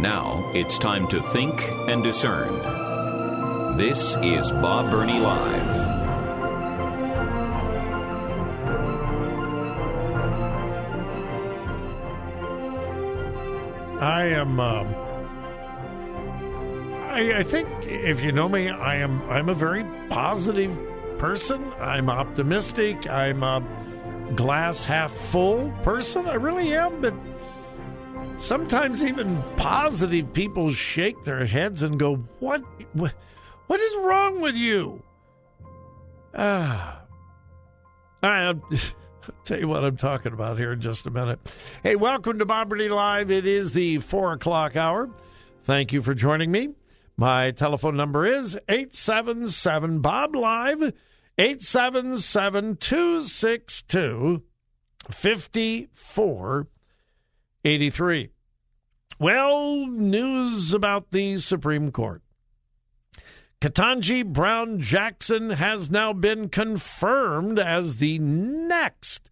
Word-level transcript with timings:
Now 0.00 0.50
it's 0.54 0.78
time 0.78 1.06
to 1.08 1.20
think 1.20 1.62
and 1.86 2.02
discern. 2.02 2.56
This 3.76 4.16
is 4.22 4.50
Bob 4.50 4.90
Burney 4.90 5.20
Live. 5.20 6.00
I 14.00 14.24
am. 14.28 14.58
Um, 14.58 14.94
I, 17.10 17.40
I 17.40 17.42
think 17.42 17.68
if 17.82 18.22
you 18.22 18.32
know 18.32 18.48
me, 18.48 18.70
I 18.70 18.96
am. 18.96 19.20
I'm 19.28 19.50
a 19.50 19.54
very 19.54 19.84
positive 20.08 20.74
person. 21.18 21.62
I'm 21.78 22.08
optimistic. 22.08 23.06
I'm 23.06 23.42
a 23.42 23.62
glass 24.34 24.86
half 24.86 25.12
full 25.12 25.70
person. 25.82 26.26
I 26.26 26.34
really 26.36 26.74
am. 26.74 27.02
But 27.02 27.12
sometimes 28.40 29.02
even 29.02 29.42
positive 29.56 30.32
people 30.32 30.72
shake 30.72 31.22
their 31.24 31.44
heads 31.44 31.82
and 31.82 31.98
go, 31.98 32.16
"What? 32.40 32.62
What, 32.92 33.80
is 33.80 33.96
wrong 33.96 34.40
with 34.40 34.54
you?" 34.54 35.02
Ah. 36.34 37.02
I'll 38.22 38.60
tell 39.44 39.58
you 39.58 39.68
what 39.68 39.84
I'm 39.84 39.96
talking 39.96 40.32
about 40.32 40.58
here 40.58 40.72
in 40.72 40.80
just 40.80 41.06
a 41.06 41.10
minute. 41.10 41.38
Hey, 41.82 41.96
welcome 41.96 42.38
to 42.38 42.46
Bob 42.46 42.68
Burney 42.68 42.88
Live. 42.88 43.30
It 43.30 43.46
is 43.46 43.72
the 43.72 43.98
four 43.98 44.32
o'clock 44.32 44.76
hour. 44.76 45.08
Thank 45.64 45.92
you 45.92 46.02
for 46.02 46.14
joining 46.14 46.50
me. 46.50 46.70
My 47.16 47.50
telephone 47.50 47.96
number 47.96 48.26
is 48.26 48.58
877 48.68 50.00
Bob 50.00 50.34
Live, 50.34 50.94
877 51.38 52.76
262 52.76 54.42
5483. 57.62 58.30
Well, 59.18 59.86
news 59.86 60.72
about 60.72 61.10
the 61.10 61.38
Supreme 61.38 61.92
Court. 61.92 62.22
Ketanji 63.60 64.24
Brown 64.24 64.80
Jackson 64.80 65.50
has 65.50 65.90
now 65.90 66.14
been 66.14 66.48
confirmed 66.48 67.58
as 67.58 67.96
the 67.96 68.18
next 68.18 69.30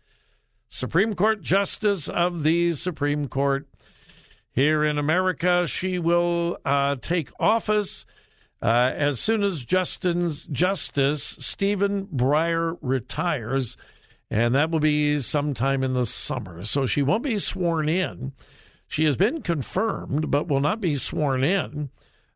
Supreme 0.68 1.14
Court 1.14 1.40
Justice 1.40 2.06
of 2.06 2.42
the 2.42 2.74
Supreme 2.74 3.28
Court 3.28 3.66
here 4.52 4.84
in 4.84 4.98
America. 4.98 5.66
She 5.66 5.98
will 5.98 6.58
uh, 6.66 6.96
take 7.00 7.30
office 7.40 8.04
uh, 8.60 8.92
as 8.94 9.20
soon 9.20 9.42
as 9.42 9.64
Justin's 9.64 10.44
Justice 10.44 11.38
Stephen 11.40 12.06
Breyer 12.06 12.76
retires, 12.82 13.78
and 14.30 14.54
that 14.54 14.70
will 14.70 14.80
be 14.80 15.20
sometime 15.20 15.82
in 15.82 15.94
the 15.94 16.06
summer. 16.06 16.64
So 16.64 16.86
she 16.86 17.02
won't 17.02 17.22
be 17.22 17.38
sworn 17.38 17.88
in. 17.88 18.32
She 18.86 19.04
has 19.04 19.16
been 19.16 19.42
confirmed, 19.42 20.30
but 20.30 20.48
will 20.48 20.60
not 20.60 20.80
be 20.80 20.96
sworn 20.96 21.44
in 21.44 21.90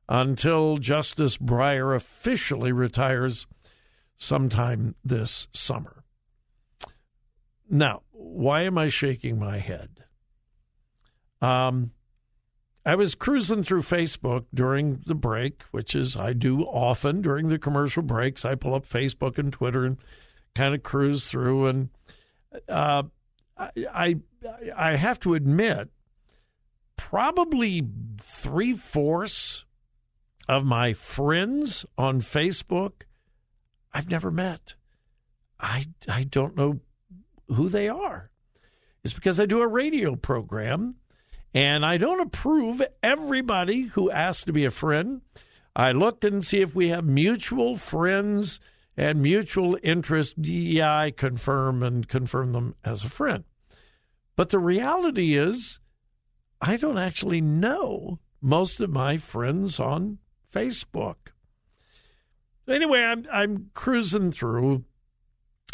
until 0.09 0.77
Justice 0.77 1.39
Breyer 1.39 1.95
officially 1.95 2.73
retires 2.73 3.47
sometime 4.19 4.95
this 5.05 5.49
summer. 5.53 6.05
Now, 7.69 8.03
why 8.11 8.63
am 8.63 8.77
I 8.77 8.89
shaking 8.89 9.39
my 9.39 9.59
head? 9.59 10.05
Um, 11.41 11.93
I 12.85 12.95
was 12.97 13.15
cruising 13.15 13.63
through 13.63 13.83
Facebook 13.83 14.45
during 14.53 15.03
the 15.07 15.15
break, 15.15 15.63
which 15.71 15.95
is 15.95 16.17
I 16.17 16.33
do 16.33 16.63
often 16.63 17.23
during 17.23 17.49
the 17.49 17.59
commercial 17.59 18.03
breaks. 18.03 18.45
I 18.45 18.55
pull 18.55 18.75
up 18.75 18.87
Facebook 18.87 19.39
and 19.39 19.53
Twitter 19.53 19.85
and 19.85 19.99
kind 20.55 20.75
of 20.75 20.83
cruise 20.83 21.27
through, 21.27 21.67
and 21.67 21.89
uh, 22.69 23.05
I, 23.57 23.71
I 23.93 24.17
I 24.77 24.97
have 24.97 25.21
to 25.21 25.35
admit, 25.35 25.91
probably 26.97 27.83
three 28.21 28.75
fourths 28.75 29.65
of 30.49 30.65
my 30.65 30.93
friends 30.93 31.87
on 31.97 32.21
Facebook, 32.21 33.03
I've 33.93 34.11
never 34.11 34.31
met. 34.31 34.75
I, 35.61 35.87
I 36.09 36.25
don't 36.25 36.57
know 36.57 36.81
who 37.49 37.69
they 37.69 37.89
are. 37.89 38.31
It's 39.05 39.15
because 39.15 39.39
I 39.39 39.47
do 39.47 39.63
a 39.63 39.69
radio 39.69 40.17
program 40.17 40.97
and 41.55 41.85
I 41.85 41.97
don't 41.97 42.21
approve 42.21 42.83
everybody 43.03 43.83
who 43.83 44.11
asks 44.11 44.45
to 44.45 44.53
be 44.53 44.65
a 44.65 44.71
friend. 44.71 45.21
I 45.75 45.93
look 45.93 46.25
and 46.25 46.45
see 46.45 46.61
if 46.61 46.75
we 46.75 46.89
have 46.89 47.05
mutual 47.05 47.77
friends 47.77 48.61
and 48.97 49.23
mutual 49.23 49.79
interest. 49.83 50.35
Yeah, 50.39 50.97
I 50.97 51.11
confirm 51.11 51.83
and 51.83 52.09
confirm 52.09 52.53
them 52.53 52.75
as 52.85 53.05
a 53.05 53.11
friend. 53.11 53.45
But 54.37 54.51
the 54.51 54.59
reality 54.59 55.35
is, 55.37 55.79
I 56.61 56.77
don't 56.77 56.99
actually 56.99 57.41
know 57.41 58.19
most 58.41 58.81
of 58.81 58.91
my 58.91 59.17
friends 59.17 59.79
on 59.79 60.19
Facebook. 60.53 61.17
Anyway, 62.69 63.01
I'm 63.01 63.27
I'm 63.33 63.71
cruising 63.75 64.31
through, 64.31 64.85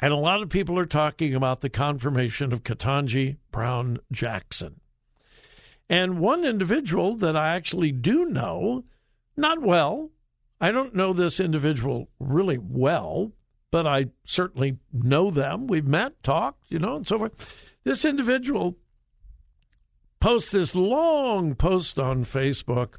and 0.01 0.13
a 0.13 0.17
lot 0.17 0.43
of 0.43 0.49
people 0.49 0.79
are 0.79 0.87
talking 0.87 1.35
about 1.35 1.61
the 1.61 1.69
confirmation 1.69 2.53
of 2.53 2.63
Ketanji 2.63 3.37
Brown 3.51 3.99
Jackson. 4.11 4.81
And 5.91 6.19
one 6.19 6.45
individual 6.45 7.15
that 7.17 7.37
I 7.37 7.55
actually 7.55 7.93
do 7.93 8.27
know, 8.27 8.85
not 9.37 9.63
well, 9.63 10.11
I 10.61 10.73
don't 10.73 10.95
know 10.95 11.13
this 11.13 11.39
individual 11.39 12.11
really 12.19 12.59
well, 12.59 13.33
but 13.71 13.87
I 13.87 14.07
certainly 14.25 14.79
know 14.93 15.31
them. 15.31 15.67
We've 15.67 15.87
met, 15.87 16.23
talked, 16.23 16.65
you 16.69 16.79
know, 16.79 16.97
and 16.97 17.07
so 17.07 17.19
forth. 17.19 17.47
This 17.85 18.05
individual 18.05 18.77
posts 20.21 20.51
this 20.51 20.75
long 20.75 21.55
post 21.55 21.99
on 21.99 22.25
Facebook 22.25 22.95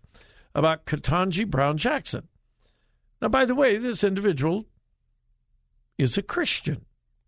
about 0.56 0.86
Ketanji 0.86 1.46
Brown 1.46 1.78
Jackson. 1.78 2.28
Now, 3.22 3.28
by 3.28 3.46
the 3.46 3.56
way, 3.56 3.78
this 3.78 4.04
individual 4.04 4.66
is 5.98 6.18
a 6.18 6.22
Christian. 6.22 6.86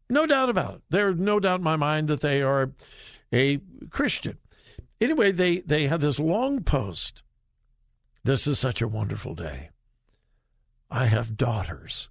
No 0.09 0.25
doubt 0.25 0.49
about 0.49 0.75
it. 0.75 0.81
There's 0.89 1.17
no 1.17 1.39
doubt 1.39 1.59
in 1.59 1.63
my 1.63 1.75
mind 1.75 2.07
that 2.07 2.21
they 2.21 2.41
are 2.41 2.71
a 3.33 3.59
Christian. 3.89 4.37
Anyway, 4.99 5.31
they, 5.31 5.59
they 5.59 5.87
had 5.87 6.01
this 6.01 6.19
long 6.19 6.63
post. 6.63 7.23
This 8.23 8.47
is 8.47 8.59
such 8.59 8.81
a 8.81 8.87
wonderful 8.87 9.35
day. 9.35 9.69
I 10.91 11.05
have 11.05 11.37
daughters. 11.37 12.09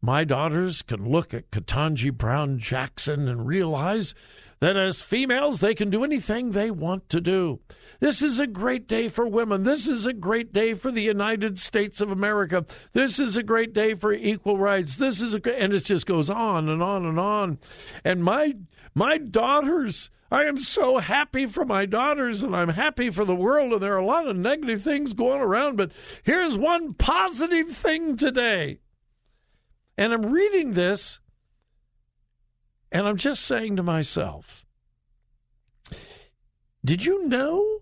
My 0.00 0.24
daughters 0.24 0.82
can 0.82 1.04
look 1.04 1.34
at 1.34 1.50
Ketanji 1.50 2.16
Brown 2.16 2.58
Jackson 2.58 3.28
and 3.28 3.46
realize 3.46 4.14
that 4.60 4.76
as 4.76 5.02
females, 5.02 5.58
they 5.58 5.74
can 5.74 5.90
do 5.90 6.04
anything 6.04 6.52
they 6.52 6.70
want 6.70 7.08
to 7.08 7.20
do. 7.20 7.60
This 7.98 8.22
is 8.22 8.38
a 8.38 8.46
great 8.46 8.86
day 8.86 9.08
for 9.08 9.26
women. 9.26 9.64
This 9.64 9.88
is 9.88 10.06
a 10.06 10.12
great 10.12 10.52
day 10.52 10.74
for 10.74 10.90
the 10.90 11.02
United 11.02 11.58
States 11.58 12.00
of 12.00 12.10
America. 12.10 12.64
This 12.92 13.18
is 13.18 13.36
a 13.36 13.42
great 13.42 13.72
day 13.72 13.94
for 13.94 14.12
equal 14.12 14.56
rights. 14.56 14.96
This 14.96 15.20
is 15.20 15.34
a 15.34 15.60
and 15.60 15.72
it 15.72 15.84
just 15.84 16.06
goes 16.06 16.30
on 16.30 16.68
and 16.68 16.82
on 16.82 17.04
and 17.04 17.18
on. 17.18 17.58
And 18.04 18.22
my 18.22 18.54
my 18.94 19.18
daughters, 19.18 20.10
I 20.30 20.44
am 20.44 20.60
so 20.60 20.98
happy 20.98 21.46
for 21.46 21.64
my 21.64 21.86
daughters 21.86 22.42
and 22.42 22.54
I'm 22.54 22.68
happy 22.68 23.10
for 23.10 23.24
the 23.24 23.34
world 23.34 23.72
and 23.72 23.82
there 23.82 23.94
are 23.94 23.98
a 23.98 24.04
lot 24.04 24.28
of 24.28 24.36
negative 24.36 24.82
things 24.82 25.12
going 25.12 25.40
around, 25.40 25.76
but 25.76 25.90
here's 26.22 26.56
one 26.56 26.94
positive 26.94 27.70
thing 27.70 28.16
today. 28.16 28.78
And 29.98 30.12
I'm 30.12 30.26
reading 30.26 30.72
this 30.72 31.18
and 32.92 33.06
I'm 33.06 33.16
just 33.16 33.44
saying 33.44 33.76
to 33.76 33.82
myself, 33.82 34.64
did 36.84 37.04
you 37.04 37.26
know 37.26 37.80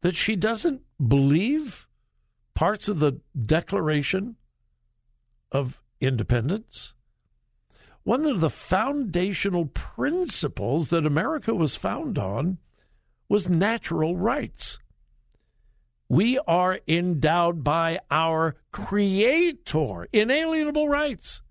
that 0.00 0.16
she 0.16 0.36
doesn't 0.36 0.82
believe 1.06 1.86
parts 2.54 2.88
of 2.88 2.98
the 2.98 3.20
Declaration 3.44 4.36
of 5.52 5.82
Independence? 6.00 6.94
One 8.06 8.24
of 8.24 8.38
the 8.38 8.50
foundational 8.50 9.66
principles 9.66 10.90
that 10.90 11.04
America 11.04 11.52
was 11.52 11.74
founded 11.74 12.18
on 12.22 12.58
was 13.28 13.48
natural 13.48 14.16
rights. 14.16 14.78
We 16.08 16.38
are 16.46 16.78
endowed 16.86 17.64
by 17.64 17.98
our 18.08 18.54
Creator 18.70 20.06
inalienable 20.12 20.88
rights. 20.88 21.42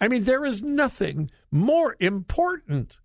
I 0.00 0.06
mean, 0.06 0.22
there 0.22 0.44
is 0.44 0.62
nothing 0.62 1.28
more 1.50 1.96
important 1.98 2.98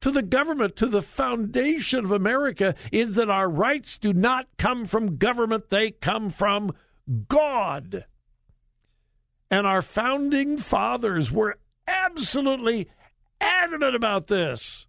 to 0.00 0.10
the 0.10 0.22
government, 0.22 0.74
to 0.78 0.86
the 0.86 1.00
foundation 1.00 2.04
of 2.04 2.10
America, 2.10 2.74
is 2.90 3.14
that 3.14 3.30
our 3.30 3.48
rights 3.48 3.98
do 3.98 4.12
not 4.12 4.48
come 4.58 4.84
from 4.84 5.16
government, 5.16 5.70
they 5.70 5.92
come 5.92 6.30
from 6.30 6.74
God. 7.28 8.04
And 9.50 9.66
our 9.66 9.82
founding 9.82 10.58
fathers 10.58 11.32
were 11.32 11.58
absolutely 11.88 12.88
adamant 13.40 13.96
about 13.96 14.28
this. 14.28 14.86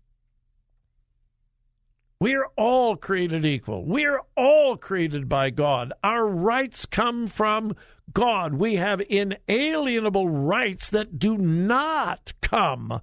We 2.19 2.35
are 2.35 2.49
all 2.55 2.95
created 2.95 3.43
equal. 3.45 3.83
We 3.83 4.05
are 4.05 4.21
all 4.37 4.77
created 4.77 5.27
by 5.27 5.49
God. 5.49 5.91
Our 6.03 6.27
rights 6.27 6.85
come 6.85 7.25
from 7.25 7.75
God. 8.13 8.53
We 8.53 8.75
have 8.75 9.01
inalienable 9.09 10.29
rights 10.29 10.89
that 10.91 11.17
do 11.17 11.35
not 11.39 12.33
come 12.41 13.01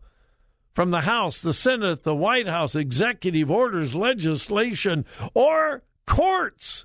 from 0.72 0.92
the 0.92 1.00
House, 1.00 1.42
the 1.42 1.52
Senate, 1.52 2.04
the 2.04 2.14
White 2.14 2.46
House, 2.46 2.76
executive 2.76 3.50
orders, 3.50 3.92
legislation, 3.92 5.04
or 5.34 5.82
courts. 6.06 6.84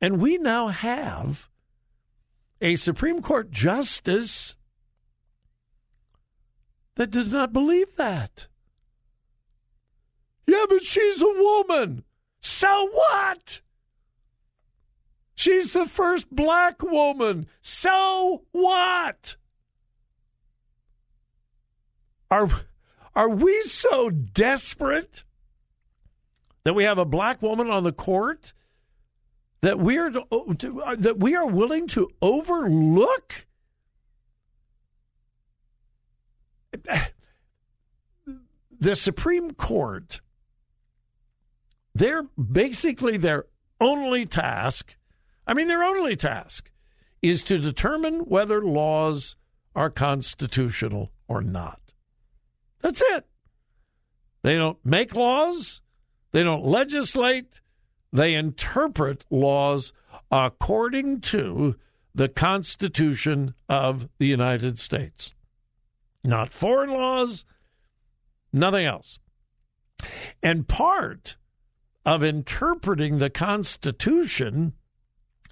And 0.00 0.20
we 0.20 0.38
now 0.38 0.68
have 0.68 1.48
a 2.60 2.76
Supreme 2.76 3.20
Court 3.22 3.50
justice 3.50 4.56
that 6.96 7.10
does 7.10 7.32
not 7.32 7.52
believe 7.52 7.96
that. 7.96 8.46
Yeah, 10.46 10.64
but 10.68 10.82
she's 10.82 11.20
a 11.20 11.26
woman. 11.26 12.04
So 12.40 12.88
what? 12.92 13.60
She's 15.34 15.72
the 15.72 15.86
first 15.86 16.34
black 16.34 16.82
woman. 16.82 17.46
So 17.62 18.42
what? 18.52 19.36
Are 22.30 22.48
are 23.14 23.28
we 23.28 23.62
so 23.62 24.10
desperate 24.10 25.24
that 26.64 26.74
we 26.74 26.84
have 26.84 26.98
a 26.98 27.04
black 27.04 27.42
woman 27.42 27.70
on 27.70 27.84
the 27.84 27.92
court 27.92 28.52
that 29.62 29.78
we 29.78 29.98
are 29.98 30.10
to, 30.10 30.82
that 30.98 31.18
we 31.18 31.36
are 31.36 31.46
willing 31.46 31.86
to 31.88 32.10
overlook 32.22 33.46
the 38.80 38.94
Supreme 38.96 39.52
Court 39.52 40.20
they're 41.94 42.22
basically 42.22 43.16
their 43.16 43.46
only 43.80 44.26
task, 44.26 44.96
I 45.46 45.54
mean, 45.54 45.68
their 45.68 45.82
only 45.82 46.16
task 46.16 46.70
is 47.22 47.42
to 47.44 47.58
determine 47.58 48.20
whether 48.20 48.62
laws 48.62 49.36
are 49.74 49.90
constitutional 49.90 51.12
or 51.28 51.42
not. 51.42 51.80
That's 52.80 53.02
it. 53.04 53.26
They 54.42 54.56
don't 54.56 54.78
make 54.84 55.14
laws, 55.14 55.82
they 56.32 56.42
don't 56.42 56.64
legislate, 56.64 57.60
they 58.12 58.34
interpret 58.34 59.24
laws 59.30 59.92
according 60.30 61.20
to 61.20 61.76
the 62.14 62.28
Constitution 62.28 63.54
of 63.68 64.08
the 64.18 64.26
United 64.26 64.78
States. 64.78 65.32
Not 66.24 66.52
foreign 66.52 66.90
laws, 66.90 67.44
nothing 68.52 68.84
else. 68.84 69.18
And 70.42 70.66
part 70.66 71.36
of 72.04 72.24
interpreting 72.24 73.18
the 73.18 73.30
Constitution 73.30 74.72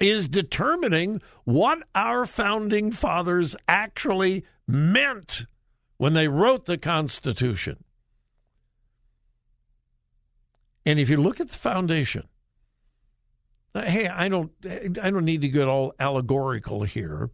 is 0.01 0.29
determining 0.29 1.21
what 1.45 1.83
our 1.95 2.27
founding 2.27 2.93
fathers 2.93 3.57
actually 3.67 4.45
meant 4.67 5.45
when 5.97 6.13
they 6.13 6.29
wrote 6.29 6.67
the 6.67 6.79
Constitution. 6.79 7.85
And 10.87 10.99
if 10.99 11.09
you 11.09 11.17
look 11.17 11.41
at 11.41 11.49
the 11.49 11.57
foundation, 11.57 12.29
Uh, 13.75 13.83
hey, 13.83 14.09
I 14.09 14.29
don't 14.29 14.51
I 14.67 15.11
don't 15.11 15.25
need 15.25 15.43
to 15.43 15.49
get 15.49 15.69
all 15.69 15.95
allegorical 15.99 16.85
here, 16.85 17.31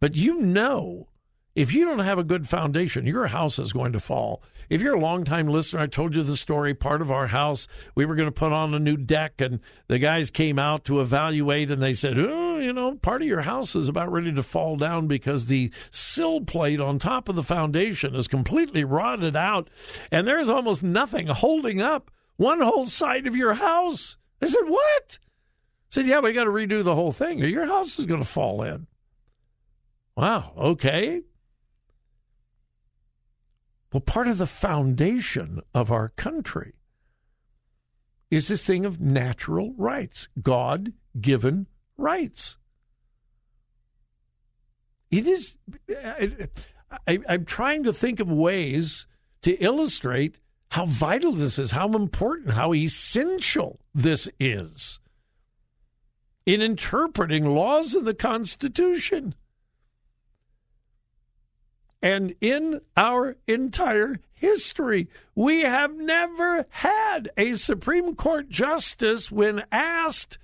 but 0.00 0.16
you 0.16 0.40
know 0.40 1.08
if 1.54 1.72
you 1.72 1.84
don't 1.84 2.00
have 2.00 2.18
a 2.18 2.24
good 2.24 2.48
foundation, 2.48 3.06
your 3.06 3.28
house 3.28 3.60
is 3.60 3.72
going 3.72 3.92
to 3.92 4.00
fall. 4.00 4.42
If 4.68 4.80
you're 4.80 4.96
a 4.96 5.00
longtime 5.00 5.46
listener, 5.46 5.80
I 5.80 5.86
told 5.86 6.16
you 6.16 6.22
the 6.22 6.36
story. 6.36 6.74
Part 6.74 7.00
of 7.00 7.12
our 7.12 7.28
house, 7.28 7.68
we 7.94 8.04
were 8.04 8.16
going 8.16 8.26
to 8.28 8.32
put 8.32 8.50
on 8.50 8.74
a 8.74 8.80
new 8.80 8.96
deck, 8.96 9.40
and 9.40 9.60
the 9.86 10.00
guys 10.00 10.30
came 10.30 10.58
out 10.58 10.84
to 10.86 11.00
evaluate, 11.00 11.70
and 11.70 11.80
they 11.80 11.94
said, 11.94 12.18
Oh, 12.18 12.58
you 12.58 12.72
know, 12.72 12.96
part 12.96 13.22
of 13.22 13.28
your 13.28 13.42
house 13.42 13.76
is 13.76 13.88
about 13.88 14.10
ready 14.10 14.32
to 14.32 14.42
fall 14.42 14.76
down 14.76 15.06
because 15.06 15.46
the 15.46 15.70
sill 15.92 16.40
plate 16.40 16.80
on 16.80 16.98
top 16.98 17.28
of 17.28 17.36
the 17.36 17.44
foundation 17.44 18.16
is 18.16 18.26
completely 18.26 18.82
rotted 18.82 19.36
out, 19.36 19.70
and 20.10 20.26
there's 20.26 20.48
almost 20.48 20.82
nothing 20.82 21.28
holding 21.28 21.80
up 21.80 22.10
one 22.36 22.60
whole 22.60 22.86
side 22.86 23.28
of 23.28 23.36
your 23.36 23.54
house. 23.54 24.16
I 24.42 24.46
said, 24.46 24.64
What? 24.66 25.18
Said, 25.94 26.08
Yeah, 26.08 26.18
we 26.18 26.32
got 26.32 26.42
to 26.42 26.50
redo 26.50 26.82
the 26.82 26.96
whole 26.96 27.12
thing, 27.12 27.38
your 27.38 27.66
house 27.66 28.00
is 28.00 28.06
going 28.06 28.20
to 28.20 28.28
fall 28.28 28.62
in. 28.62 28.88
Wow, 30.16 30.52
okay. 30.56 31.22
Well, 33.92 34.00
part 34.00 34.26
of 34.26 34.38
the 34.38 34.46
foundation 34.48 35.60
of 35.72 35.92
our 35.92 36.08
country 36.08 36.72
is 38.28 38.48
this 38.48 38.66
thing 38.66 38.84
of 38.84 39.00
natural 39.00 39.72
rights, 39.76 40.26
God 40.42 40.94
given 41.20 41.68
rights. 41.96 42.56
It 45.12 45.28
is, 45.28 45.58
I, 47.06 47.20
am 47.28 47.44
trying 47.44 47.84
to 47.84 47.92
think 47.92 48.18
of 48.18 48.28
ways 48.28 49.06
to 49.42 49.52
illustrate 49.62 50.40
how 50.72 50.86
vital 50.86 51.30
this 51.30 51.56
is, 51.56 51.70
how 51.70 51.92
important, 51.92 52.54
how 52.54 52.74
essential 52.74 53.78
this 53.94 54.28
is 54.40 54.98
in 56.46 56.60
interpreting 56.60 57.44
laws 57.44 57.94
of 57.94 58.04
the 58.04 58.14
Constitution. 58.14 59.34
And 62.02 62.34
in 62.40 62.82
our 62.96 63.36
entire 63.48 64.20
history, 64.34 65.08
we 65.34 65.60
have 65.62 65.94
never 65.94 66.66
had 66.68 67.30
a 67.38 67.54
Supreme 67.54 68.14
Court 68.14 68.50
justice 68.50 69.32
when 69.32 69.64
asked, 69.72 70.36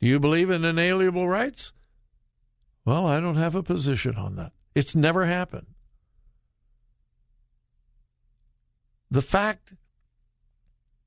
Do 0.00 0.06
you 0.06 0.18
believe 0.18 0.48
in 0.48 0.64
inalienable 0.64 1.28
rights? 1.28 1.72
Well, 2.86 3.04
I 3.04 3.20
don't 3.20 3.36
have 3.36 3.54
a 3.54 3.62
position 3.62 4.16
on 4.16 4.36
that. 4.36 4.52
It's 4.74 4.96
never 4.96 5.26
happened. 5.26 5.66
The 9.10 9.22
fact 9.22 9.74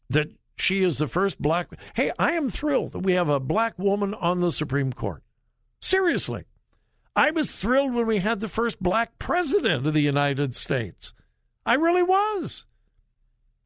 that 0.10 0.30
she 0.60 0.84
is 0.84 0.98
the 0.98 1.08
first 1.08 1.42
black. 1.42 1.70
Hey, 1.96 2.12
I 2.20 2.34
am 2.34 2.50
thrilled 2.50 2.92
that 2.94 3.00
we 3.00 3.14
have 3.14 3.30
a 3.30 3.40
black 3.40 3.78
woman 3.78 4.14
on 4.14 4.40
the 4.40 4.52
Supreme 4.52 4.94
Court. 4.94 5.24
Seriously. 5.82 6.46
I 7.16 7.32
was 7.32 7.52
thrilled 7.52 7.94
when 7.94 8.06
we 8.06 8.20
had 8.20 8.40
the 8.40 8.48
first 8.48 8.82
black 8.82 9.20
president 9.20 9.86
of 9.86 9.94
the 9.94 10.02
United 10.02 10.56
States. 10.56 11.14
I 11.66 11.74
really 11.74 12.04
was. 12.04 12.66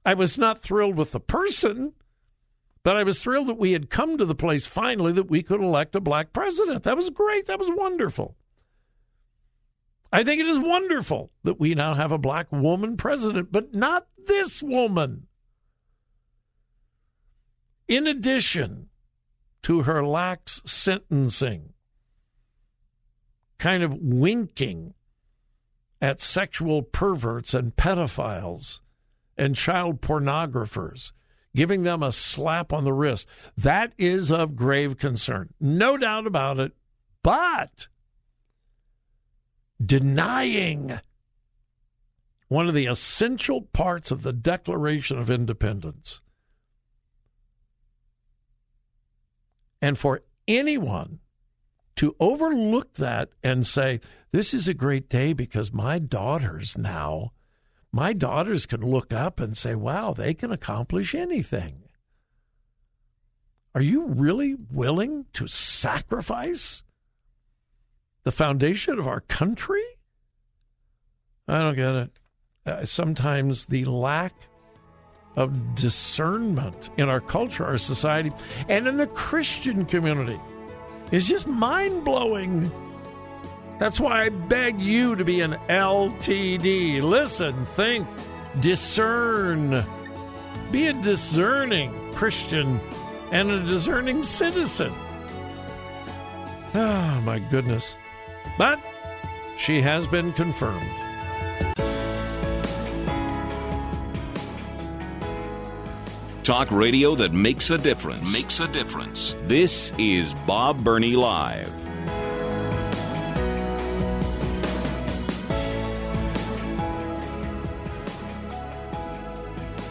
I 0.06 0.14
was 0.14 0.38
not 0.38 0.60
thrilled 0.60 0.98
with 0.98 1.12
the 1.12 1.20
person, 1.20 1.94
but 2.84 2.98
I 2.98 3.04
was 3.04 3.20
thrilled 3.20 3.48
that 3.48 3.58
we 3.58 3.74
had 3.74 3.90
come 3.90 4.18
to 4.18 4.26
the 4.26 4.36
place 4.36 4.66
finally 4.66 5.14
that 5.14 5.30
we 5.30 5.44
could 5.44 5.62
elect 5.62 5.96
a 5.96 6.02
black 6.02 6.34
president. 6.34 6.84
That 6.84 6.98
was 6.98 7.10
great. 7.10 7.46
That 7.46 7.60
was 7.60 7.70
wonderful. 7.72 8.36
I 10.12 10.24
think 10.24 10.40
it 10.40 10.48
is 10.48 10.60
wonderful 10.60 11.32
that 11.44 11.60
we 11.60 11.74
now 11.74 11.96
have 11.96 12.12
a 12.12 12.18
black 12.18 12.52
woman 12.52 12.98
president, 12.98 13.52
but 13.52 13.74
not 13.74 14.08
this 14.28 14.62
woman. 14.62 15.28
In 17.88 18.08
addition 18.08 18.90
to 19.64 19.84
her 19.84 20.06
lax 20.06 20.62
sentencing, 20.66 21.74
kind 23.58 23.84
of 23.84 23.94
winking 23.98 24.94
at 26.02 26.20
sexual 26.20 26.82
perverts 26.82 27.54
and 27.54 27.76
pedophiles 27.76 28.82
and 29.38 29.56
child 29.56 30.02
pornographers, 30.02 31.12
giving 31.56 31.84
them 31.84 32.04
a 32.04 32.12
slap 32.12 32.74
on 32.74 32.84
the 32.84 32.94
wrist. 32.94 33.28
That 33.58 33.94
is 33.98 34.32
of 34.32 34.56
grave 34.56 34.98
concern. 34.98 35.54
No 35.60 35.98
doubt 35.98 36.28
about 36.28 36.60
it. 36.60 36.74
But 37.22 37.88
denying 39.84 41.00
one 42.48 42.68
of 42.68 42.74
the 42.74 42.86
essential 42.86 43.62
parts 43.62 44.12
of 44.12 44.24
the 44.24 44.34
Declaration 44.34 45.18
of 45.18 45.32
Independence. 45.32 46.22
And 49.84 49.98
for 49.98 50.22
anyone 50.48 51.20
to 51.98 52.16
overlook 52.18 52.94
that 52.94 53.32
and 53.44 53.68
say, 53.68 54.00
this 54.32 54.54
is 54.54 54.70
a 54.70 54.74
great 54.74 55.10
day 55.10 55.34
because 55.34 55.74
my 55.74 56.00
daughters 56.00 56.78
now, 56.78 57.34
my 57.92 58.14
daughters 58.14 58.66
can 58.66 58.80
look 58.80 59.12
up 59.12 59.42
and 59.42 59.58
say, 59.58 59.76
wow, 59.76 60.14
they 60.14 60.34
can 60.34 60.54
accomplish 60.54 61.14
anything. 61.14 61.84
Are 63.76 63.82
you 63.82 64.08
really 64.08 64.56
willing 64.72 65.26
to 65.34 65.48
sacrifice 65.48 66.84
the 68.24 68.32
foundation 68.32 68.98
of 68.98 69.08
our 69.08 69.20
country 69.20 69.84
I 71.46 71.60
don't 71.60 71.76
get 71.76 71.94
it. 71.94 72.20
Uh, 72.66 72.86
sometimes 72.86 73.66
the 73.66 73.84
lack 73.84 74.34
of 75.36 75.76
discernment 75.76 76.90
in 76.98 77.10
our 77.10 77.22
culture, 77.22 77.66
our 77.66 77.78
society, 77.78 78.32
and 78.70 78.88
in 78.88 78.98
the 78.98 79.08
Christian 79.08 79.86
community 79.86 80.40
is 81.12 81.28
just 81.28 81.48
mind 81.48 82.04
blowing. 82.04 82.72
That's 83.80 84.00
why 84.00 84.24
I 84.24 84.30
beg 84.30 84.80
you 84.80 85.16
to 85.16 85.26
be 85.26 85.42
an 85.42 85.54
LTD. 85.70 87.02
Listen, 87.02 87.66
think, 87.68 88.08
discern. 88.60 89.84
Be 90.72 90.88
a 90.88 90.94
discerning 90.94 91.92
Christian 92.14 92.80
and 93.32 93.50
a 93.52 93.60
discerning 93.64 94.24
citizen. 94.24 94.94
Oh, 96.76 97.22
my 97.26 97.40
goodness. 97.40 97.96
But 98.58 98.80
she 99.58 99.82
has 99.82 100.08
been 100.08 100.34
confirmed. 100.34 100.90
Talk 106.44 106.72
radio 106.72 107.16
that 107.16 107.32
makes 107.32 107.70
a 107.70 107.78
difference. 107.78 108.34
Makes 108.34 108.60
a 108.60 108.68
difference. 108.68 109.34
This 109.44 109.94
is 109.98 110.34
Bob 110.46 110.84
Burney 110.84 111.16
Live. 111.16 111.72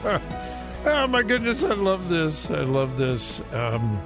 Oh 0.84 1.06
my 1.06 1.22
goodness, 1.22 1.62
I 1.62 1.74
love 1.74 2.08
this. 2.08 2.50
I 2.50 2.62
love 2.62 2.98
this. 2.98 3.40
Um, 3.52 4.02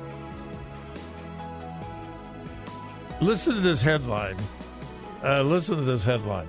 listen 3.23 3.55
to 3.55 3.61
this 3.61 3.81
headline. 3.81 4.37
Uh, 5.25 5.41
listen 5.41 5.77
to 5.77 5.85
this 5.85 6.05
headline. 6.05 6.47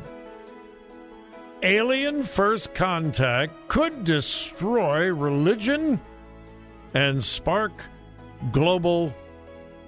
Alien 1.64 2.24
first 2.24 2.74
contact 2.76 3.54
could 3.68 4.04
destroy 4.04 5.12
religion 5.12 6.00
and 6.94 7.24
spark 7.24 7.74
global 8.52 9.14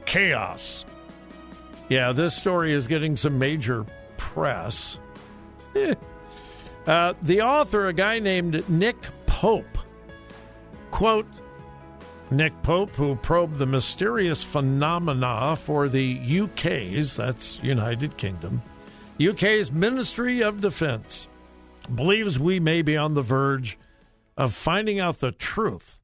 chaos. 0.06 0.86
Yeah, 1.90 2.12
this 2.12 2.36
story 2.36 2.74
is 2.74 2.88
getting 2.88 3.16
some 3.16 3.38
major 3.38 3.86
press. 4.18 5.00
uh, 6.88 7.14
the 7.22 7.42
author, 7.42 7.88
a 7.88 7.94
guy 7.94 8.20
named 8.20 8.68
Nick 8.70 8.98
Pope, 9.28 9.78
quote, 10.92 11.28
Nick 12.32 12.54
Pope, 12.62 12.92
who 12.92 13.16
probed 13.16 13.58
the 13.58 13.66
mysterious 13.66 14.44
phenomena 14.44 15.56
for 15.56 15.88
the 15.90 16.42
UK's, 16.42 17.16
that's 17.16 17.60
United 17.64 18.18
Kingdom, 18.18 18.62
UK's 19.20 19.72
Ministry 19.72 20.42
of 20.44 20.62
Defense, 20.62 21.28
believes 21.96 22.40
we 22.40 22.60
may 22.60 22.82
be 22.82 22.96
on 22.96 23.14
the 23.14 23.22
verge 23.22 23.78
of 24.38 24.54
finding 24.54 25.00
out 25.00 25.20
the 25.20 25.32
truth 25.32 26.00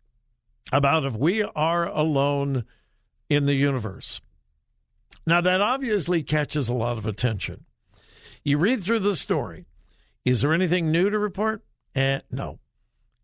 about 0.72 1.06
if 1.06 1.16
we 1.16 1.44
are 1.44 1.88
alone 1.88 2.66
in 3.30 3.46
the 3.46 3.54
universe. 3.54 4.20
Now, 5.28 5.42
that 5.42 5.62
obviously 5.62 6.22
catches 6.22 6.70
a 6.70 6.74
lot 6.74 6.98
of 6.98 7.06
attention. 7.06 7.66
You 8.44 8.58
read 8.58 8.84
through 8.84 9.00
the 9.00 9.16
story. 9.16 9.66
Is 10.24 10.42
there 10.42 10.54
anything 10.54 10.92
new 10.92 11.10
to 11.10 11.18
report? 11.18 11.64
Eh, 11.96 12.20
no. 12.32 12.60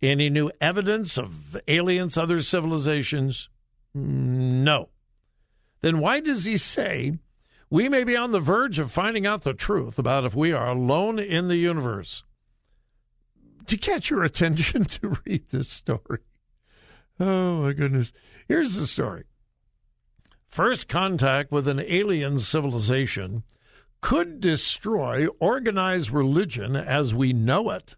Any 0.01 0.30
new 0.30 0.51
evidence 0.60 1.18
of 1.18 1.58
aliens, 1.68 2.18
other 2.18 2.41
civilizations? 2.41 3.50
No. 3.94 4.89
Then 5.82 6.00
why 6.00 6.22
does 6.22 6.46
he 6.46 6.58
say 6.58 7.20
we 7.70 7.88
may 7.88 8.03
be 8.03 8.15
on 8.15 8.32
the 8.32 8.39
verge 8.39 8.80
of 8.80 8.91
finding 8.91 9.27
out 9.27 9.44
the 9.44 9.53
truth 9.53 10.00
about 10.00 10.25
if 10.25 10.36
we 10.36 10.51
are 10.51 10.68
alone 10.68 11.20
in 11.20 11.48
the 11.48 11.58
universe? 11.58 12.24
To 13.68 13.77
catch 13.77 14.10
your 14.10 14.24
attention 14.24 14.86
to 14.86 15.18
read 15.25 15.50
this 15.50 15.70
story. 15.70 16.20
Oh, 17.20 17.62
my 17.63 17.74
goodness. 17.74 18.12
Here's 18.48 18.75
the 18.75 18.88
story 18.88 19.24
First 20.48 20.89
contact 20.89 21.51
with 21.51 21.68
an 21.68 21.80
alien 21.80 22.38
civilization 22.39 23.44
could 24.01 24.41
destroy 24.41 25.27
organized 25.39 26.12
religion 26.12 26.75
as 26.75 27.13
we 27.13 27.32
know 27.32 27.70
it 27.70 27.96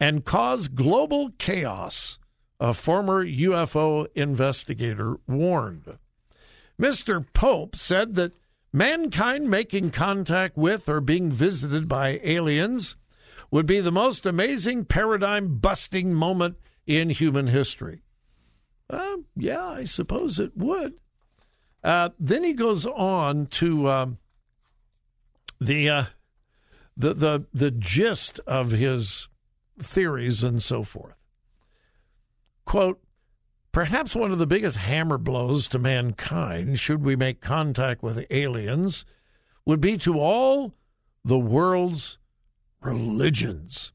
and 0.00 0.24
cause 0.24 0.68
global 0.68 1.30
chaos, 1.38 2.18
a 2.60 2.72
former 2.72 3.24
UFO 3.24 4.06
investigator 4.14 5.16
warned. 5.26 5.98
Mr. 6.80 7.26
Pope 7.34 7.74
said 7.76 8.14
that 8.14 8.32
mankind 8.72 9.50
making 9.50 9.90
contact 9.90 10.56
with 10.56 10.88
or 10.88 11.00
being 11.00 11.32
visited 11.32 11.88
by 11.88 12.20
aliens 12.22 12.96
would 13.50 13.66
be 13.66 13.80
the 13.80 13.92
most 13.92 14.26
amazing 14.26 14.84
paradigm 14.84 15.58
busting 15.58 16.12
moment 16.12 16.56
in 16.86 17.10
human 17.10 17.46
history. 17.46 18.02
Uh, 18.90 19.18
yeah, 19.36 19.64
I 19.64 19.84
suppose 19.84 20.38
it 20.38 20.56
would. 20.56 20.94
Uh, 21.84 22.10
then 22.18 22.42
he 22.44 22.52
goes 22.52 22.86
on 22.86 23.46
to 23.46 23.88
um, 23.88 24.18
the, 25.60 25.88
uh, 25.88 26.04
the 26.96 27.14
the 27.14 27.46
the 27.54 27.70
gist 27.70 28.40
of 28.46 28.72
his 28.72 29.28
theories 29.80 30.42
and 30.42 30.62
so 30.62 30.82
forth. 30.82 31.14
Quote: 32.64 33.00
Perhaps 33.70 34.14
one 34.14 34.32
of 34.32 34.38
the 34.38 34.46
biggest 34.46 34.78
hammer 34.78 35.18
blows 35.18 35.68
to 35.68 35.78
mankind, 35.78 36.80
should 36.80 37.04
we 37.04 37.14
make 37.14 37.40
contact 37.40 38.02
with 38.02 38.26
aliens, 38.30 39.04
would 39.64 39.80
be 39.80 39.96
to 39.98 40.18
all 40.18 40.74
the 41.24 41.38
world's 41.38 42.18
religions. 42.80 43.92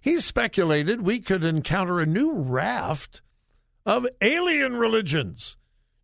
He 0.00 0.20
speculated 0.20 1.00
we 1.02 1.20
could 1.20 1.44
encounter 1.44 2.00
a 2.00 2.06
new 2.06 2.32
raft 2.32 3.22
of 3.84 4.06
alien 4.20 4.76
religions, 4.76 5.56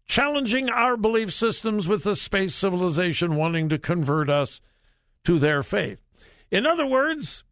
challenging 0.07 0.71
our 0.71 0.97
belief 0.97 1.33
systems 1.33 1.89
with 1.89 2.05
the 2.05 2.17
space 2.17 2.55
civilization 2.55 3.37
wanting 3.37 3.69
to 3.69 3.79
convert 3.79 4.29
us 4.29 4.61
to 5.25 5.39
their 5.39 5.63
faith. 5.63 6.01
In 6.51 6.67
other 6.67 6.87
words, 6.87 7.45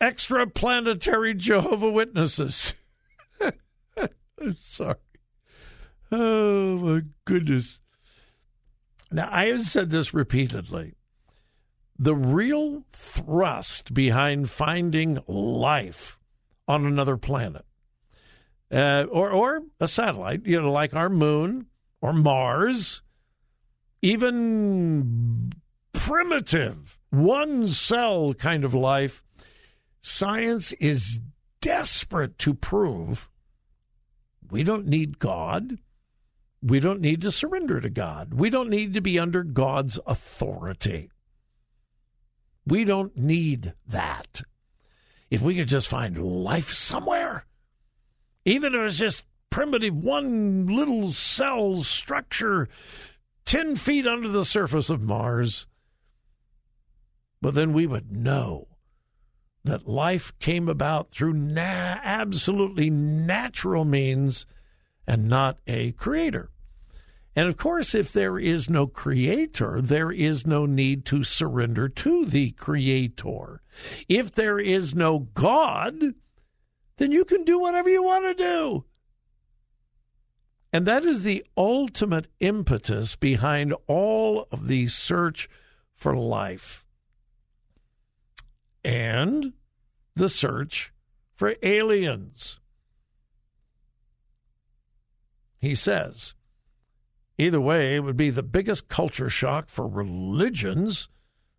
extraplanetary 0.00 1.36
Jehovah 1.36 1.90
Witnesses. 1.90 2.74
I'm 3.96 4.56
sorry. 4.58 4.96
Oh 6.10 6.76
my 6.76 7.02
goodness. 7.24 7.78
Now 9.10 9.28
I 9.30 9.46
have 9.46 9.62
said 9.62 9.90
this 9.90 10.14
repeatedly 10.14 10.94
the 12.04 12.14
real 12.14 12.84
thrust 12.92 13.94
behind 13.94 14.50
finding 14.50 15.18
life 15.26 16.18
on 16.68 16.84
another 16.84 17.16
planet 17.16 17.64
uh, 18.70 19.06
or, 19.10 19.30
or 19.30 19.62
a 19.80 19.88
satellite, 19.88 20.44
you 20.44 20.60
know, 20.60 20.70
like 20.70 20.94
our 20.94 21.08
moon 21.08 21.66
or 22.02 22.12
Mars, 22.12 23.00
even 24.02 25.50
primitive, 25.94 26.98
one 27.08 27.68
cell 27.68 28.34
kind 28.34 28.64
of 28.64 28.74
life, 28.74 29.22
science 30.02 30.72
is 30.74 31.20
desperate 31.62 32.38
to 32.38 32.52
prove 32.52 33.30
we 34.50 34.62
don't 34.62 34.86
need 34.86 35.18
God. 35.18 35.78
We 36.62 36.80
don't 36.80 37.00
need 37.00 37.22
to 37.22 37.32
surrender 37.32 37.80
to 37.80 37.88
God. 37.88 38.34
We 38.34 38.50
don't 38.50 38.68
need 38.68 38.92
to 38.92 39.00
be 39.00 39.18
under 39.18 39.42
God's 39.42 39.98
authority. 40.06 41.10
We 42.66 42.84
don't 42.84 43.16
need 43.16 43.74
that. 43.86 44.42
If 45.30 45.40
we 45.40 45.56
could 45.56 45.68
just 45.68 45.88
find 45.88 46.44
life 46.44 46.72
somewhere, 46.72 47.46
even 48.44 48.74
if 48.74 48.80
it's 48.80 48.98
just 48.98 49.24
primitive 49.50 49.94
one 49.94 50.66
little 50.66 51.08
cell 51.08 51.82
structure 51.82 52.68
10 53.44 53.76
feet 53.76 54.06
under 54.06 54.28
the 54.28 54.44
surface 54.44 54.88
of 54.88 55.02
Mars, 55.02 55.66
but 57.40 57.54
then 57.54 57.72
we 57.72 57.86
would 57.86 58.10
know 58.10 58.68
that 59.64 59.88
life 59.88 60.32
came 60.38 60.68
about 60.68 61.10
through 61.10 61.32
na- 61.32 61.98
absolutely 62.02 62.90
natural 62.90 63.84
means 63.84 64.46
and 65.06 65.28
not 65.28 65.58
a 65.66 65.92
creator. 65.92 66.50
And 67.36 67.48
of 67.48 67.56
course, 67.56 67.94
if 67.94 68.12
there 68.12 68.38
is 68.38 68.70
no 68.70 68.86
creator, 68.86 69.80
there 69.80 70.12
is 70.12 70.46
no 70.46 70.66
need 70.66 71.04
to 71.06 71.24
surrender 71.24 71.88
to 71.88 72.24
the 72.24 72.52
creator. 72.52 73.60
If 74.08 74.34
there 74.34 74.60
is 74.60 74.94
no 74.94 75.18
God, 75.18 76.14
then 76.96 77.10
you 77.10 77.24
can 77.24 77.44
do 77.44 77.58
whatever 77.58 77.88
you 77.88 78.02
want 78.02 78.24
to 78.24 78.34
do. 78.34 78.84
And 80.72 80.86
that 80.86 81.04
is 81.04 81.22
the 81.22 81.44
ultimate 81.56 82.26
impetus 82.40 83.16
behind 83.16 83.74
all 83.86 84.48
of 84.50 84.68
the 84.68 84.88
search 84.88 85.48
for 85.94 86.16
life 86.16 86.84
and 88.84 89.52
the 90.14 90.28
search 90.28 90.92
for 91.34 91.54
aliens. 91.62 92.60
He 95.58 95.74
says, 95.74 96.34
Either 97.36 97.60
way, 97.60 97.96
it 97.96 98.00
would 98.00 98.16
be 98.16 98.30
the 98.30 98.42
biggest 98.42 98.88
culture 98.88 99.28
shock 99.28 99.68
for 99.68 99.88
religions 99.88 101.08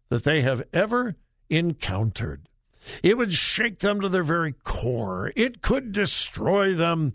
that 0.09 0.23
they 0.23 0.41
have 0.41 0.63
ever 0.71 1.15
encountered. 1.49 2.47
It 3.03 3.17
would 3.17 3.33
shake 3.33 3.79
them 3.79 3.99
to 4.01 4.09
their 4.09 4.23
very 4.23 4.53
core. 4.63 5.33
It 5.35 5.61
could 5.61 5.91
destroy 5.91 6.73
them. 6.73 7.13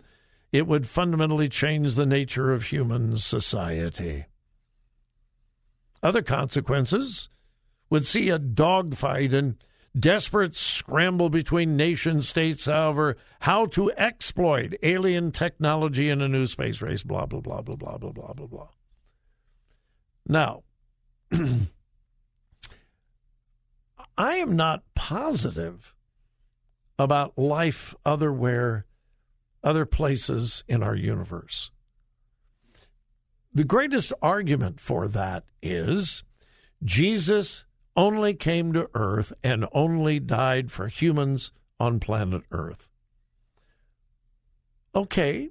It 0.51 0.67
would 0.67 0.87
fundamentally 0.87 1.49
change 1.49 1.95
the 1.95 2.05
nature 2.05 2.51
of 2.51 2.63
human 2.63 3.17
society. 3.17 4.25
Other 6.03 6.21
consequences 6.21 7.29
would 7.89 8.05
see 8.05 8.29
a 8.29 8.39
dogfight 8.39 9.33
and 9.33 9.55
desperate 9.97 10.55
scramble 10.55 11.29
between 11.29 11.75
nation 11.75 12.21
states 12.21 12.67
over 12.67 13.17
how 13.41 13.65
to 13.67 13.91
exploit 13.93 14.75
alien 14.83 15.31
technology 15.31 16.09
in 16.09 16.21
a 16.21 16.27
new 16.27 16.45
space 16.47 16.81
race, 16.81 17.03
blah, 17.03 17.25
blah, 17.25 17.41
blah, 17.41 17.61
blah, 17.61 17.75
blah, 17.75 17.97
blah, 17.97 18.11
blah, 18.11 18.33
blah, 18.33 18.47
blah. 18.47 18.67
Now, 20.27 20.63
I 24.17 24.35
am 24.35 24.55
not 24.55 24.83
positive 24.95 25.95
about 26.97 27.37
life 27.37 27.95
otherwhere, 28.05 28.85
other 29.63 29.85
places 29.85 30.63
in 30.67 30.83
our 30.83 30.95
universe. 30.95 31.71
The 33.53 33.63
greatest 33.63 34.13
argument 34.21 34.79
for 34.79 35.07
that 35.09 35.43
is 35.61 36.23
Jesus 36.83 37.65
only 37.95 38.33
came 38.33 38.73
to 38.73 38.89
Earth 38.93 39.33
and 39.43 39.67
only 39.71 40.19
died 40.19 40.71
for 40.71 40.87
humans 40.87 41.51
on 41.79 41.99
planet 41.99 42.43
Earth. 42.51 42.87
Okay, 44.93 45.49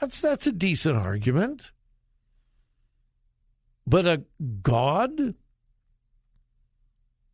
that's 0.00 0.20
that's 0.20 0.46
a 0.46 0.52
decent 0.52 0.96
argument. 0.96 1.72
But 3.86 4.06
a 4.06 4.24
God 4.62 5.34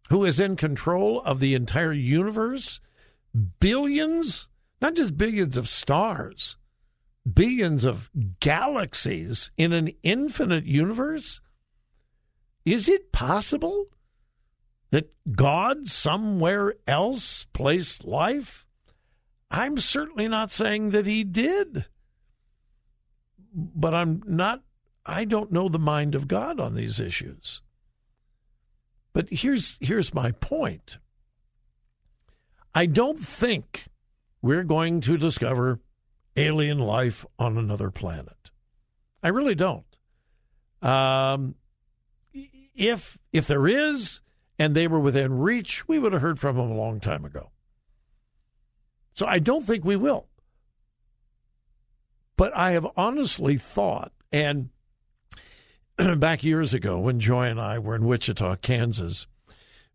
who 0.08 0.24
is 0.24 0.40
in 0.40 0.56
control 0.56 1.22
of 1.22 1.38
the 1.38 1.54
entire 1.54 1.92
universe, 1.92 2.80
billions, 3.60 4.48
not 4.80 4.94
just 4.96 5.16
billions 5.16 5.56
of 5.56 5.68
stars, 5.68 6.56
billions 7.32 7.84
of 7.84 8.10
galaxies 8.40 9.52
in 9.56 9.72
an 9.72 9.92
infinite 10.02 10.64
universe? 10.64 11.40
Is 12.64 12.88
it 12.88 13.12
possible 13.12 13.86
that 14.90 15.12
God 15.32 15.88
somewhere 15.88 16.74
else 16.86 17.46
placed 17.52 18.04
life? 18.04 18.66
I'm 19.50 19.78
certainly 19.78 20.28
not 20.28 20.50
saying 20.50 20.90
that 20.90 21.06
he 21.06 21.24
did. 21.24 21.86
But 23.52 23.94
I'm 23.94 24.22
not, 24.26 24.62
I 25.04 25.24
don't 25.24 25.50
know 25.50 25.68
the 25.68 25.78
mind 25.78 26.14
of 26.14 26.28
God 26.28 26.60
on 26.60 26.74
these 26.74 27.00
issues. 27.00 27.62
But 29.12 29.28
here's, 29.30 29.76
here's 29.80 30.14
my 30.14 30.30
point 30.32 30.98
I 32.72 32.86
don't 32.86 33.18
think 33.18 33.86
we're 34.40 34.62
going 34.62 35.00
to 35.02 35.16
discover 35.16 35.80
alien 36.36 36.78
life 36.78 37.26
on 37.38 37.58
another 37.58 37.90
planet. 37.90 38.36
I 39.22 39.28
really 39.28 39.56
don't. 39.56 39.84
Um, 40.80 41.56
if 42.74 43.18
if 43.32 43.46
there 43.46 43.66
is 43.66 44.20
and 44.58 44.74
they 44.74 44.86
were 44.86 45.00
within 45.00 45.38
reach, 45.38 45.88
we 45.88 45.98
would 45.98 46.12
have 46.12 46.22
heard 46.22 46.38
from 46.38 46.56
them 46.56 46.70
a 46.70 46.76
long 46.76 47.00
time 47.00 47.24
ago. 47.24 47.50
So 49.12 49.26
I 49.26 49.38
don't 49.38 49.64
think 49.64 49.84
we 49.84 49.96
will. 49.96 50.28
But 52.36 52.56
I 52.56 52.72
have 52.72 52.86
honestly 52.96 53.56
thought, 53.56 54.12
and 54.32 54.70
back 56.16 56.42
years 56.42 56.72
ago 56.72 56.98
when 56.98 57.20
Joy 57.20 57.46
and 57.46 57.60
I 57.60 57.78
were 57.78 57.94
in 57.94 58.06
Wichita, 58.06 58.56
Kansas, 58.56 59.26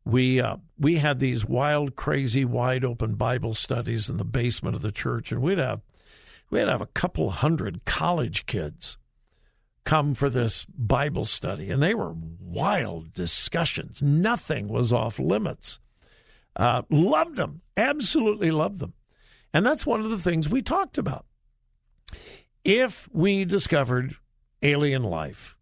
we 0.03 0.39
uh, 0.39 0.57
we 0.77 0.97
had 0.97 1.19
these 1.19 1.45
wild, 1.45 1.95
crazy, 1.95 2.45
wide 2.45 2.85
open 2.85 3.15
Bible 3.15 3.55
studies 3.55 4.09
in 4.09 4.17
the 4.17 4.25
basement 4.25 4.75
of 4.75 4.83
the 4.83 4.91
church, 4.91 5.31
and 5.31 5.41
we'd 5.41 5.57
have 5.57 5.81
we'd 6.51 6.67
have 6.67 6.81
a 6.81 6.87
couple 6.87 7.31
hundred 7.31 7.85
college 7.85 8.45
kids 8.45 8.97
come 9.85 10.13
for 10.15 10.29
this 10.29 10.65
Bible 10.65 11.25
study, 11.25 11.69
and 11.69 11.81
they 11.81 11.93
were 11.93 12.15
wild 12.39 13.13
discussions. 13.13 14.01
Nothing 14.01 14.67
was 14.67 14.91
off 14.91 15.19
limits. 15.19 15.79
Uh, 16.55 16.81
loved 16.89 17.35
them, 17.35 17.61
absolutely 17.77 18.51
loved 18.51 18.79
them. 18.79 18.93
And 19.53 19.65
that's 19.65 19.85
one 19.85 20.01
of 20.01 20.09
the 20.09 20.19
things 20.19 20.49
we 20.49 20.61
talked 20.61 20.97
about. 20.97 21.25
If 22.63 23.07
we 23.11 23.45
discovered 23.45 24.15
alien 24.61 25.03
life, 25.03 25.55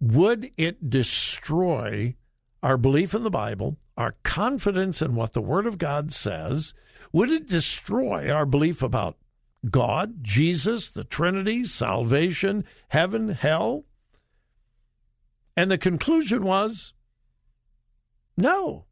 would 0.00 0.52
it 0.56 0.90
destroy 0.90 2.16
our 2.62 2.76
belief 2.76 3.14
in 3.14 3.22
the 3.22 3.30
Bible, 3.30 3.78
our 3.96 4.16
confidence 4.22 5.00
in 5.00 5.14
what 5.14 5.32
the 5.32 5.40
Word 5.40 5.66
of 5.66 5.78
God 5.78 6.12
says? 6.12 6.74
Would 7.12 7.30
it 7.30 7.48
destroy 7.48 8.30
our 8.30 8.46
belief 8.46 8.82
about 8.82 9.16
God, 9.70 10.22
Jesus, 10.22 10.90
the 10.90 11.04
Trinity, 11.04 11.64
salvation, 11.64 12.64
heaven, 12.88 13.30
hell? 13.30 13.84
And 15.56 15.70
the 15.70 15.78
conclusion 15.78 16.42
was 16.44 16.94
no. 18.36 18.86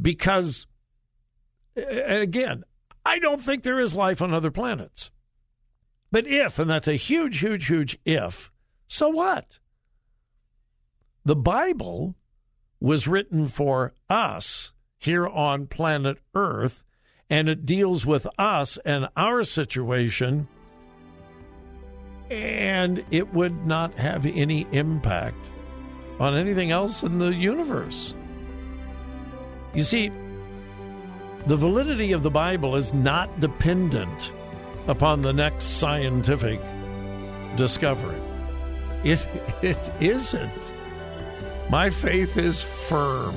Because, 0.00 0.66
and 1.76 2.22
again, 2.22 2.64
I 3.04 3.18
don't 3.18 3.40
think 3.40 3.62
there 3.62 3.80
is 3.80 3.94
life 3.94 4.22
on 4.22 4.32
other 4.32 4.50
planets. 4.50 5.10
But 6.10 6.26
if, 6.26 6.58
and 6.58 6.70
that's 6.70 6.88
a 6.88 6.94
huge, 6.94 7.40
huge, 7.40 7.66
huge 7.66 7.98
if, 8.04 8.50
so 8.86 9.08
what? 9.08 9.58
The 11.24 11.36
Bible 11.36 12.14
was 12.80 13.08
written 13.08 13.48
for 13.48 13.94
us 14.08 14.72
here 14.96 15.26
on 15.26 15.66
planet 15.66 16.18
Earth 16.34 16.83
and 17.30 17.48
it 17.48 17.66
deals 17.66 18.04
with 18.04 18.26
us 18.38 18.78
and 18.84 19.08
our 19.16 19.44
situation, 19.44 20.48
and 22.30 23.04
it 23.10 23.32
would 23.32 23.66
not 23.66 23.94
have 23.94 24.26
any 24.26 24.66
impact 24.72 25.46
on 26.18 26.36
anything 26.36 26.70
else 26.70 27.02
in 27.02 27.18
the 27.18 27.34
universe. 27.34 28.14
You 29.74 29.84
see, 29.84 30.10
the 31.46 31.56
validity 31.56 32.12
of 32.12 32.22
the 32.22 32.30
Bible 32.30 32.76
is 32.76 32.94
not 32.94 33.40
dependent 33.40 34.32
upon 34.86 35.22
the 35.22 35.32
next 35.32 35.78
scientific 35.78 36.60
discovery. 37.56 38.20
It, 39.02 39.26
it 39.62 39.78
isn't. 40.00 40.72
My 41.70 41.90
faith 41.90 42.36
is 42.36 42.60
firm. 42.60 43.36